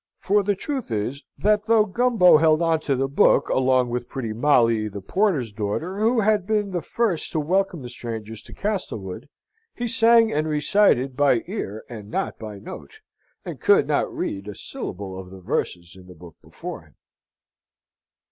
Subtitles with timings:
[0.17, 4.33] For the truth is, that though Gumbo held on to the book, along with pretty
[4.33, 9.29] Molly, the porter's daughter, who had been the first to welcome the strangers to Castlewood,
[9.75, 13.01] he sang and recited by ear and not by note,
[13.45, 16.95] and could not read a syllable of the verses in the book before him.